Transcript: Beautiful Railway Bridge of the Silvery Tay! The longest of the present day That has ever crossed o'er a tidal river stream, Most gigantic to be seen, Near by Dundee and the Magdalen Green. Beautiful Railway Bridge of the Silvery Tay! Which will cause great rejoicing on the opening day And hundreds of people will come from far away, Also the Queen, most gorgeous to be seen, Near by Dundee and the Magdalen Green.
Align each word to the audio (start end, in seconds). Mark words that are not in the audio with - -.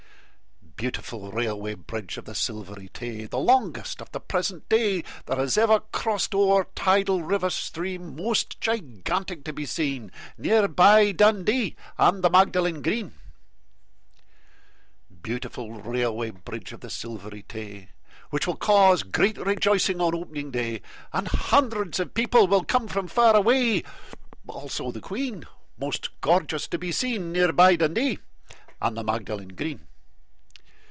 Beautiful 0.77 1.31
Railway 1.31 1.75
Bridge 1.75 2.17
of 2.17 2.25
the 2.25 2.33
Silvery 2.33 2.89
Tay! 2.89 3.25
The 3.27 3.37
longest 3.37 4.01
of 4.01 4.11
the 4.11 4.19
present 4.19 4.67
day 4.67 5.03
That 5.27 5.37
has 5.37 5.55
ever 5.55 5.81
crossed 5.91 6.33
o'er 6.33 6.61
a 6.63 6.73
tidal 6.73 7.21
river 7.21 7.51
stream, 7.51 8.15
Most 8.15 8.59
gigantic 8.59 9.43
to 9.43 9.53
be 9.53 9.67
seen, 9.67 10.11
Near 10.39 10.67
by 10.67 11.11
Dundee 11.11 11.75
and 11.99 12.23
the 12.23 12.31
Magdalen 12.31 12.81
Green. 12.81 13.13
Beautiful 15.21 15.71
Railway 15.71 16.31
Bridge 16.31 16.71
of 16.71 16.79
the 16.79 16.89
Silvery 16.89 17.43
Tay! 17.43 17.89
Which 18.31 18.47
will 18.47 18.55
cause 18.57 19.03
great 19.03 19.37
rejoicing 19.37 20.01
on 20.01 20.13
the 20.13 20.17
opening 20.17 20.49
day 20.49 20.81
And 21.13 21.27
hundreds 21.27 21.99
of 21.99 22.15
people 22.15 22.47
will 22.47 22.63
come 22.63 22.87
from 22.87 23.07
far 23.07 23.35
away, 23.35 23.83
Also 24.47 24.89
the 24.89 24.99
Queen, 24.99 25.45
most 25.77 26.09
gorgeous 26.21 26.67
to 26.69 26.79
be 26.79 26.91
seen, 26.91 27.31
Near 27.31 27.53
by 27.53 27.75
Dundee 27.75 28.17
and 28.81 28.97
the 28.97 29.03
Magdalen 29.03 29.49
Green. 29.49 29.85